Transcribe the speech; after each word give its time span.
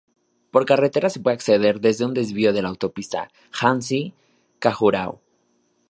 Por 0.49 0.65
carretera 0.65 1.11
se 1.11 1.19
puede 1.19 1.35
acceder 1.35 1.79
desde 1.79 2.05
un 2.05 2.15
desvío 2.15 2.53
de 2.53 2.63
la 2.63 2.69
autopista 2.69 3.29
Jhansi-Khajuraho. 3.51 5.19